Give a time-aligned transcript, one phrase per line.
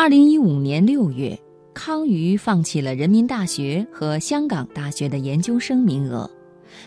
[0.00, 1.36] 二零一五年六月，
[1.74, 6.30] 康瑜放弃了人民大学和香港大学的研究生名额，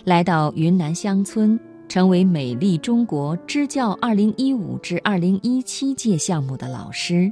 [0.06, 7.30] 来到云南乡村，成为美丽中国支教二零一五至二零一七届项目的老师。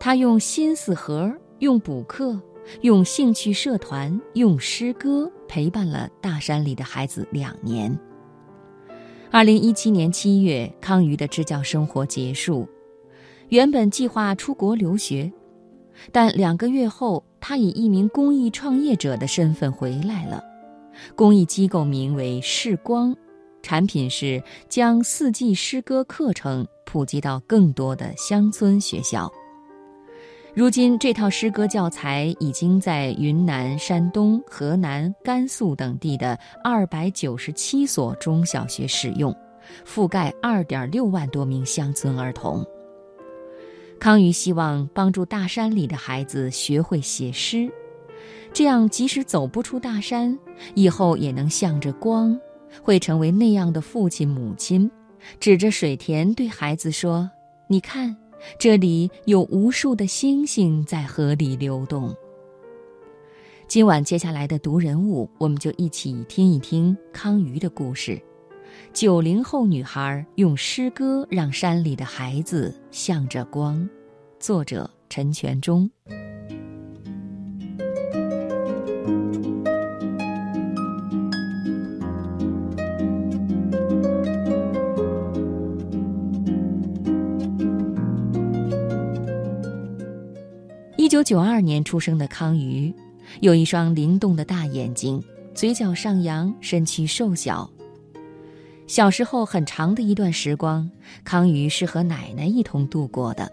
[0.00, 2.40] 他用心思盒，用补课。
[2.80, 7.94] 用兴趣社团、用诗歌陪伴了大山里的孩子两年。
[9.30, 12.66] 二零一七年七月，康瑜的支教生活结束，
[13.54, 15.32] 原本计划出国留学，
[16.10, 20.42] 但两个月后，他以一名公益创业者的身份回来了。
[21.14, 23.14] 公益机构名为“视光”，
[23.62, 29.30] 产品是将四季诗歌课程普及到更多的乡村学校。
[30.52, 39.32] 如今，这套诗歌教材已经在云南、山东、河南、甘肃等地的二百九十七所中小学使用，
[39.86, 42.66] 覆盖二点六万多名乡村儿童。
[43.98, 47.70] 康瑜希望帮助大山里的孩子学会写诗，
[48.52, 50.38] 这样即使走不出大山，
[50.74, 52.38] 以后也能向着光，
[52.82, 54.90] 会成为那样的父亲母亲，
[55.40, 57.30] 指着水田对孩子说
[57.68, 58.14] ：“你看。”
[58.58, 62.14] 这里有无数的星星在河里流动。
[63.66, 68.20] 今晚接下来的读人物，我们就一起听一听康瑜的故事。
[68.92, 73.88] 九零后女孩用诗歌让山里的孩子向着光。
[74.38, 75.90] 作者陈全忠。
[90.96, 92.92] 一九九二年出生的康瑜，
[93.40, 95.22] 有一双灵动的大眼睛，
[95.54, 97.70] 嘴角上扬，身躯瘦小。
[98.86, 100.90] 小时候很长的一段时光，
[101.24, 103.50] 康瑜是和奶奶一同度过的。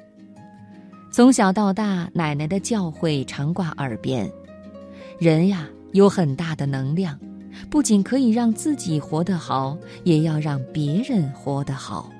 [1.11, 4.29] 从小到大，奶奶的教诲常挂耳边：
[5.19, 7.17] 人呀，有很大的能量，
[7.69, 12.11] 不仅可以让自己活得好，也要让别人活得好。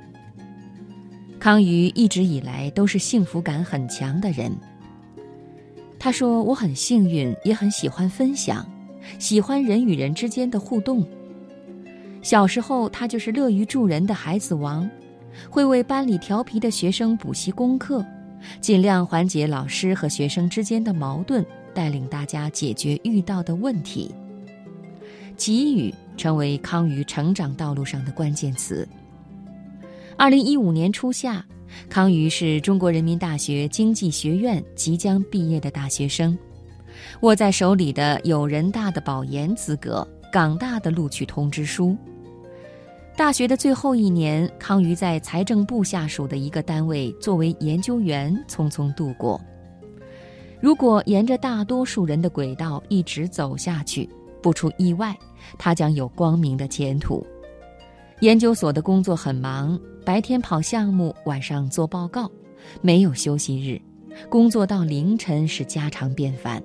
[1.37, 4.51] 康瑜一直以来都是幸福感很强的人。
[5.99, 8.65] 他说：“我很幸运，也很喜欢分享，
[9.19, 11.05] 喜欢人与人之间的互动。
[12.21, 14.89] 小时候，他就是乐于助人的孩子王，
[15.49, 18.05] 会为班里调皮的学生补习功课，
[18.59, 24.13] 尽量缓解老师和学生之间的矛盾，带领大家解决遇到的问题。
[25.35, 28.87] 给予成为康瑜成长道路上的关键词。
[30.15, 31.43] 二零一五年初夏。”
[31.87, 36.37] 康瑜是中国人民大学经济学院即将毕业的大学生，
[37.21, 41.95] 握在手里的有人大的保研资格、港大的录取通知书。
[43.21, 49.39] 大学的最后一年，康瑜在财政部下属的一个单位作为研究员匆匆度过。
[50.59, 54.09] 如果沿着大多数人的轨道一直走下去，
[54.41, 55.15] 不出意外，
[55.59, 57.23] 他将有光明的前途。
[58.21, 59.79] 研究所的工作很忙。
[60.03, 62.27] 白天跑项目，晚上做报告，
[62.81, 63.79] 没有休息日，
[64.29, 66.59] 工作到凌晨是家常便饭。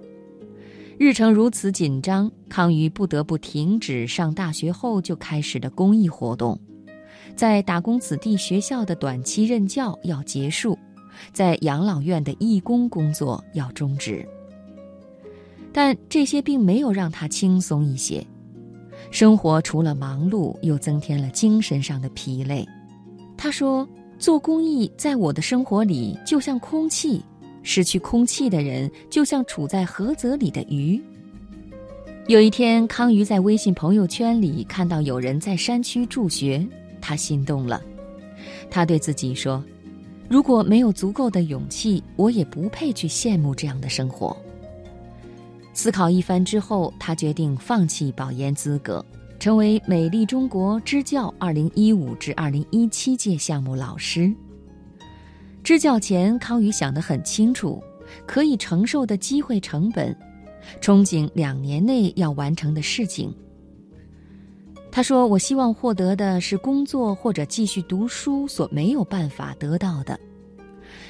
[0.99, 6.59] 日程如此紧张，康瑜不得不停止上大学后就开始的公益活动，
[7.35, 10.79] 在打工子弟学校的短期任教要结束，
[11.35, 14.27] 在养老院的义工工作要终止。
[15.71, 18.27] 但这些并没有让他轻松一些，
[19.11, 22.67] 生活除了忙碌，又增添了精神上的疲累。
[23.37, 23.87] 他说
[24.19, 27.23] ：“做公益在我的生活里就像空气，
[27.67, 31.03] 失去空气的人就像处在河泽里的鱼。”
[32.29, 36.65] 有一天，康瑜在微信朋友圈里看到有人在山区助学，
[37.01, 37.83] 他心动了。
[38.71, 39.63] 他对自己说
[40.31, 44.37] ：“如果没有足够的勇气，我也不配去羡慕这样的生活。”
[45.75, 49.05] 思考一番之后，他决定放弃保研资格。
[49.39, 54.33] 成为美丽中国支教二零一五至二零一七届项目老师。
[55.67, 57.83] 支教前，康宇想得很清楚，
[58.25, 60.17] 可以承受的机会成本，
[60.81, 63.35] 憧憬两年内要完成的事情。
[64.93, 70.17] 他说：“我希望获得的是工作或者继续读书所没有办法得到的，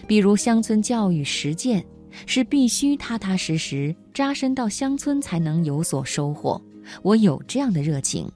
[0.06, 1.84] 比如乡村教育实践，
[2.24, 6.58] 是必须踏踏实实扎身到乡村才能有所收获。”
[7.04, 8.26] 我有这样的热情。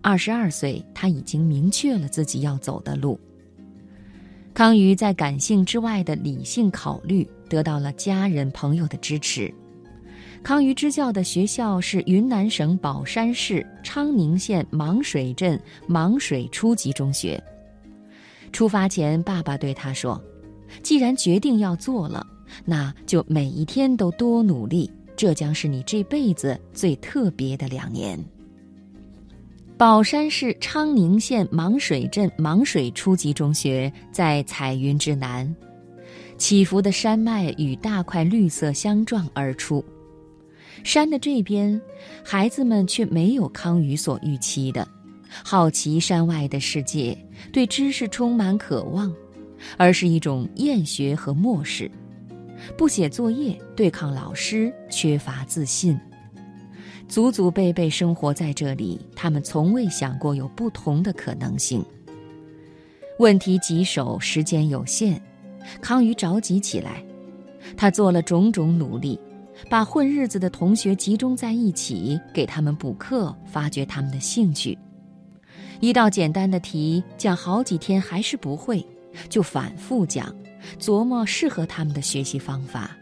[0.00, 3.18] 二十二岁，他已经明确了自己要走的路。
[4.54, 9.52] 康瑜在感性之外的理性考虑，得到了家人朋友的支持。
[10.44, 17.42] 康瑜支教的学校是云南省保山市昌宁县芒水镇芒水初级中学。
[18.52, 20.22] 出发前，爸爸对他说
[20.84, 22.24] ：“既然决定要做了，
[22.64, 24.88] 那就每一天都多努力。
[25.16, 28.16] 这将是你这辈子最特别的两年。
[29.76, 35.52] 宝山市昌宁县芒水镇芒水初级中学在彩云之南，
[36.38, 39.84] 起伏的山脉与大块绿色相撞而出。
[40.84, 41.80] 山的这边，
[42.22, 44.86] 孩子们却没有康宇所预期的，
[45.28, 47.18] 好奇山外的世界，
[47.52, 49.12] 对知识充满渴望，
[49.76, 51.90] 而是一种厌学和漠视。
[52.78, 55.98] 不写作业，对抗老师，缺乏自信，
[57.08, 61.84] 祖祖辈辈生活在这里，他们从未想过有不同的可能性。
[63.18, 65.20] 问题棘手，时间有限，
[65.80, 67.04] 康宇着急起来。
[67.76, 69.18] 他做了种种努力，
[69.70, 74.76] 把混日子的同学集中在一起，给他们补课，发掘他们的兴趣。
[75.80, 78.84] 一道简单的题讲好几天还是不会，
[79.28, 80.34] 就反复讲。
[80.80, 82.96] 琢磨适合他们的学习方法，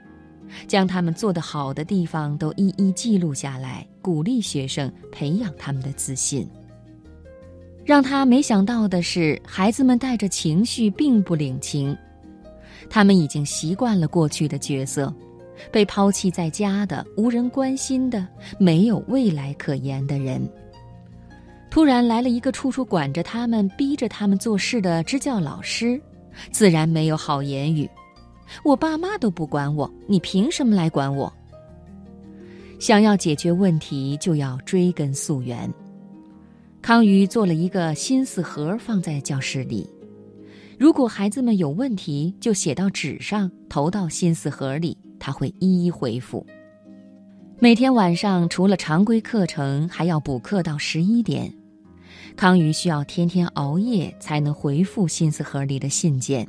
[0.66, 6.49] 将他们做得好的地方都一一记录下来，鼓励学生，培养他们的自信。
[7.84, 11.96] 让他没想到的是，孩子们带着情绪，并不领情。
[12.88, 15.12] 他们已经习惯了过去的角色，
[15.70, 18.26] 被抛弃在家的、无人关心的、
[18.58, 20.49] 没有未来可言的人。
[21.70, 26.00] 突然来了一个处处管着他们、逼着他们做事的支教老师。
[26.50, 27.88] 自然没有好言语，
[28.62, 31.32] 我爸妈都不管我，你凭什么来管我？
[32.78, 35.72] 想要解决问题，就要追根溯源。
[36.80, 39.88] 康宇做了一个心思盒放在教室里，
[40.78, 46.44] 如果孩子们有问题，就写到纸上，投到心思盒里，他会一一回复。
[47.60, 51.54] 每天晚上除了常规课程，还要补课到十一点。
[52.34, 56.44] 康宇需要天天熬夜才能回复心思盒里的信件。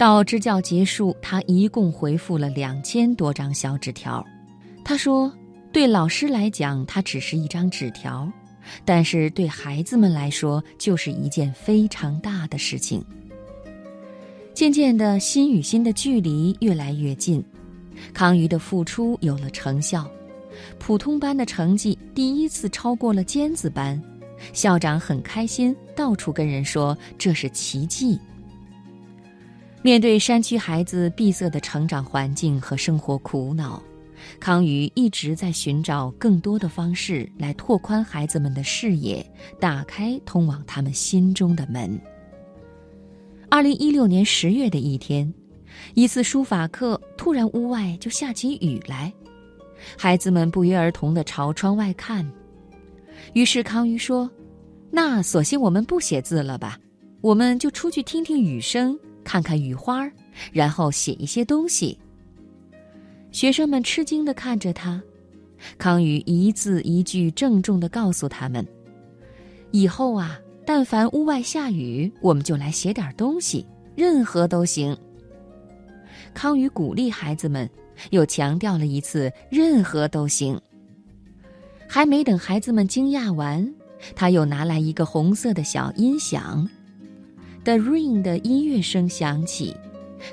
[0.00, 4.24] 到支教结束，他一共回复了两千多张小纸条。
[4.82, 5.30] 他说
[5.74, 8.26] ：“对老师来讲，它只是一张纸条，
[8.82, 13.04] 但是对孩子们来说，就是一件非常大的事情。”
[14.56, 17.44] 渐渐的，心与心的距离越来越近，
[18.14, 20.10] 康瑜的付出有了成效，
[20.78, 24.02] 普通班的成绩第一次超过了尖子班。
[24.54, 28.18] 校长很开心，到处跟人说这是奇迹。
[29.82, 33.82] 面对山区孩子闭塞的成长环境和生活苦恼，
[34.38, 39.24] 康宇一直在寻找更多的方式来拓宽孩子们的视野，
[39.58, 41.98] 打开通往他们心中的门。
[43.48, 45.32] 二零一六年十月的一天，
[45.94, 49.10] 一次书法课，突然屋外就下起雨来，
[49.96, 52.30] 孩子们不约而同地朝窗外看。
[53.32, 54.30] 于是康瑜说
[54.92, 56.78] ：“那索性我们不写字了吧，
[57.22, 60.10] 我们就出去听听雨声，看看雨花，
[60.52, 61.98] 然后写一些东西。”
[63.32, 65.00] 学生们吃惊地看着他，
[65.78, 68.66] 康宇一字一句郑重地告诉他们
[69.70, 73.64] ：“以后啊，但凡屋外下雨，我们就来写点东西，
[73.94, 74.96] 任何都行。”
[76.34, 77.68] 康宇鼓励孩子们，
[78.10, 80.60] 又强调了一次：“任何都行。”
[81.88, 83.74] 还没等孩子们惊讶完，
[84.14, 86.68] 他又拿来一个红色的小音响
[87.70, 89.76] ，The Rain 的音乐声响起。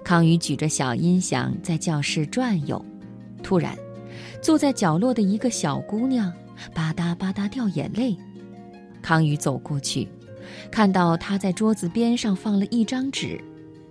[0.03, 2.83] 康宇举着小音响在教室转悠，
[3.43, 3.77] 突然，
[4.41, 6.33] 坐在角落的一个小姑娘
[6.73, 8.17] 吧嗒吧嗒掉眼泪。
[9.03, 10.07] 康宇走过去，
[10.71, 13.39] 看到她在桌子边上放了一张纸，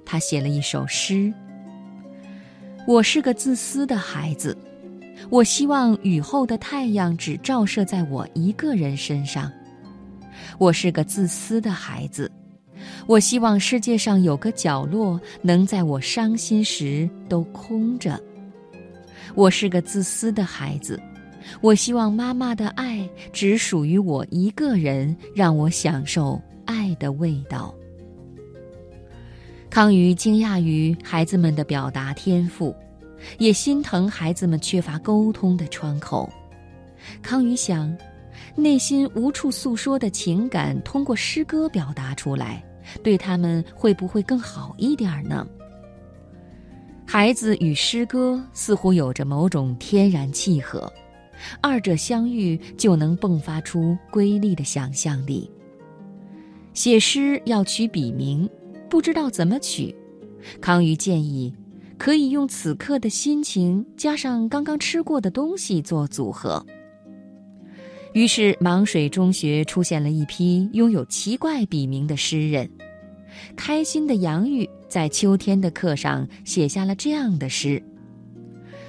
[0.04, 1.32] 她写了一首诗
[2.85, 4.56] ：“我是个自私的孩子。”
[5.30, 9.50] 我希望雨后的太阳只照射在我一个人身上。
[10.59, 12.30] 我是个自私的孩子，
[13.06, 18.20] 我希望世界上有个角落能在我伤心时都空着。
[19.34, 21.00] 我是个自私的孩子，
[21.60, 27.75] 我希望妈妈的爱只属于我一个人，让我享受爱的味道。
[29.70, 32.75] 康宇惊讶于孩子们的表达天赋。
[33.38, 36.30] 也心疼孩子们缺乏沟通的窗口。
[37.22, 37.96] 康宇想，
[38.54, 42.62] 内心无处诉说的情感，通过诗歌表达出来，
[43.02, 45.47] 对他们会不会更好一点呢？
[47.07, 50.93] 孩子与诗歌似乎有着某种天然契合，
[51.61, 55.50] 二者相遇就能迸发出瑰丽的想象力。
[56.75, 58.49] 写诗要取笔名，
[58.90, 59.95] 不知道怎么取，
[60.61, 61.55] 康瑜建议。
[61.99, 66.62] 可以用此刻的心情加上刚刚吃过的东西做组合。
[68.16, 72.66] 于是，芒水中学出现了一批拥有奇怪笔名的诗人：
[73.54, 77.82] 开心的洋芋、在秋天的课上写下了这样的诗：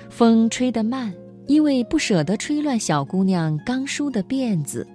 [0.09, 1.13] 风吹得慢，
[1.45, 4.87] 因为不舍得吹乱小姑娘刚梳的辫子；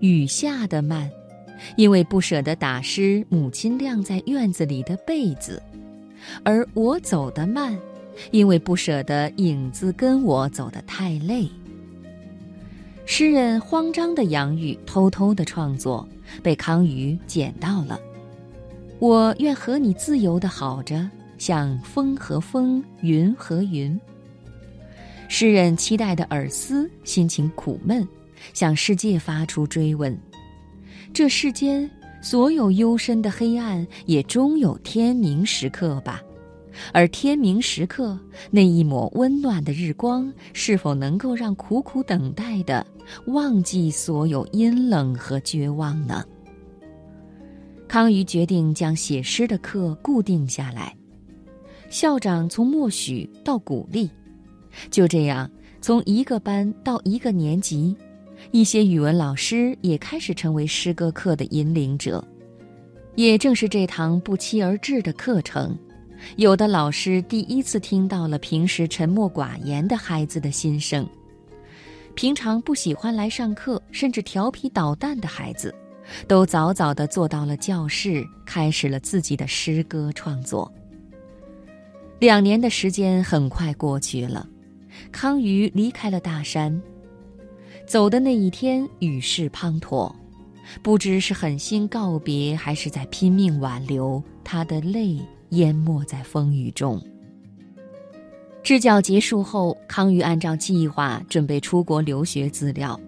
[0.00, 1.10] 雨下得慢，
[1.76, 5.60] 因为不舍得打湿母亲晾在院子里的被子；
[6.42, 7.78] 而我走得慢，
[8.30, 11.46] 因为不舍得影子跟我走得太累。
[13.10, 16.06] 诗人慌张的杨玉偷偷的创作，
[16.42, 17.98] 被康瑜捡到了。
[18.98, 23.98] 我愿和你自由的好着，像风和风，云和云。
[25.26, 28.06] 诗人期待的尔思心情苦闷，
[28.52, 30.14] 向世界发出追问：
[31.10, 36.20] 这世间所有幽深的黑暗，也终有天明时刻吧？
[36.92, 38.18] 而天明时刻
[38.50, 42.86] 那一抹温暖的日光，是否能够让苦苦等待的
[43.26, 46.24] 忘记所有阴冷和绝望呢？
[47.86, 50.94] 康瑜决定将写诗的课固定下来，
[51.88, 54.10] 校长从默许到鼓励，
[54.90, 57.96] 就这样从一个班到一个年级，
[58.50, 62.22] 一些语文老师也开始成为诗歌课的引领者。
[63.14, 65.76] 也正是这堂不期而至的课程。
[66.36, 71.08] 有的老师第一次听到了平时沉默寡言的孩子的心声，
[72.14, 75.74] 平常不喜欢来上课，甚至调皮捣蛋的孩子，
[76.26, 80.70] 都早早地坐到了教室，开始了自己的诗歌创作。
[82.18, 84.46] 两年的时间很快过去了，
[85.12, 86.82] 康瑜离开了大山，
[87.86, 90.12] 走的那一天雨势滂沱，
[90.82, 95.18] 不知是狠心告别，还是在拼命挽留，他的泪。
[95.50, 97.02] 淹没在风雨中。
[98.62, 102.98] 支教结束后，康瑜按照计划准备出国留学资料。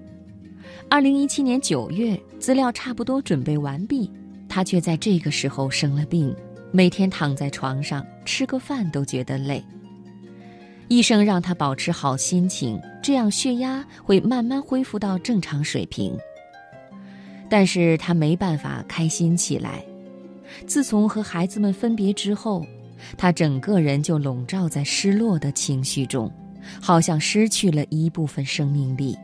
[0.89, 4.11] 二零一七年九月，资料差不多准备完毕，
[4.49, 6.35] 他却在这个时候生了病，
[6.73, 9.63] 每天躺在床上吃个饭都觉得累。
[10.89, 16.17] 医生让他保持好心情，这样血压会慢慢恢复到正常水平。
[17.49, 19.85] 但是他没办法开心起来。
[20.67, 22.65] 自从和孩子们分别之后，
[23.17, 26.31] 他整个人就笼罩在失落的情绪中，
[26.81, 29.17] 好像失去了一部分生命力。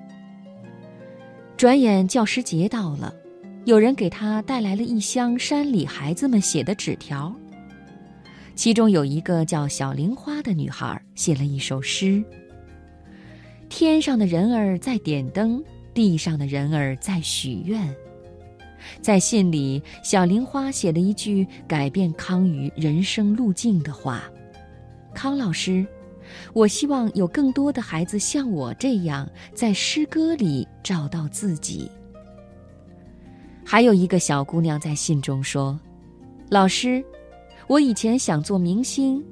[1.56, 3.14] 转眼教师节到了，
[3.64, 7.34] 有人给他带来了一箱山里孩子们写的纸条。
[8.54, 12.24] 其中有一个叫小玲花的女孩写了一首诗
[13.68, 17.94] ：“天上的人儿在点灯，地上的人儿在许愿。”
[19.00, 24.24] 在信里，小玲花写了一句改变康瑜人生路径的话
[25.14, 25.86] ：“康老师，
[26.52, 31.90] 我希望有更多的孩子像我这样，在诗歌里找到自己。”
[33.64, 35.78] 还有一个小姑娘在信中说
[36.50, 37.04] ：“老师，
[37.66, 39.24] 我以前想做明星，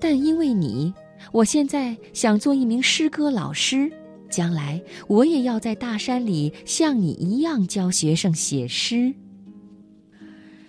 [0.00, 0.94] 但因为你，
[1.32, 3.92] 我现在想做一名诗歌老师。”
[4.36, 4.78] 将来
[5.08, 9.14] 我也要在大山里像你一样教学生写诗。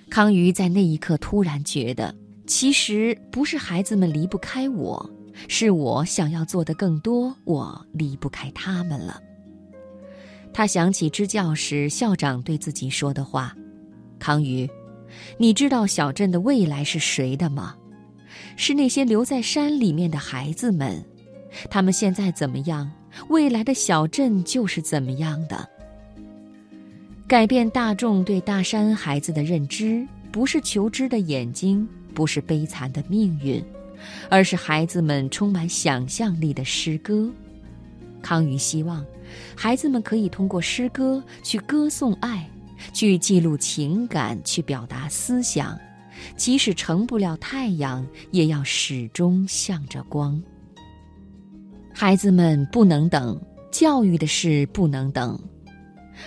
[0.09, 5.09] 康瑜在那一刻突然觉得，其实不是孩子们离不开我，
[5.49, 9.21] 是我想要做的更多，我离不开他们了。
[10.53, 13.53] 他想起支教时校长对自己说的话
[14.17, 14.65] ：“康瑜，
[15.37, 17.75] 你知道小镇的未来是谁的吗？
[18.55, 21.03] 是那些留在山里面的孩子们。
[21.69, 22.89] 他们现在怎么样？”
[23.29, 25.67] 未来的小镇就是怎么样的？
[27.27, 33.61] 改变大众对大山孩子的认知，不是求知的眼睛，不是悲惨的命运，
[34.29, 37.29] 而是孩子们充满想象力的诗歌。
[38.21, 39.05] 康瑜希望，
[39.55, 42.49] 孩子们可以通过诗歌去歌颂爱，
[42.93, 45.77] 去记录情感，去表达思想，
[46.37, 50.41] 即使成不了太阳，也要始终向着光。
[51.99, 55.35] 孩子们不能等，教育的事不能等。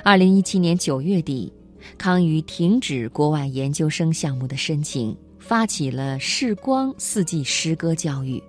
[0.02, 1.52] 二零一七年九月底，
[1.96, 8.42] 康瑜停止国外研究生项目的申请，发起了“视光四季诗歌教育”，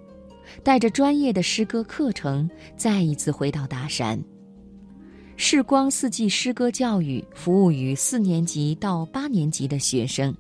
[0.65, 4.19] 带着专业的诗歌课程，再一次回到大山。
[5.37, 10.35] “视光四季诗歌教育”服务于四年级到八年级的学生。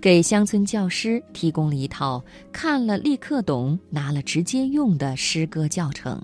[0.00, 6.22] 给乡村教师提供了一套看了立刻懂、拿了直接用的诗歌教程，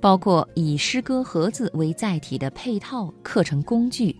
[0.00, 4.14] 包括以诗歌盒子为载体的配套课程工具，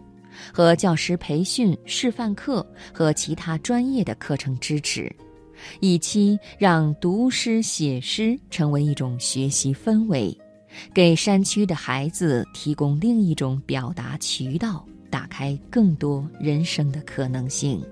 [0.53, 5.15] 和教师培训示范课和其他专业的课程支持，
[5.81, 10.37] 以期让读诗写诗成为一种学习氛围，
[10.95, 17.83] 给山区的孩子提供另一种表达渠道，打开更多人生的可能性。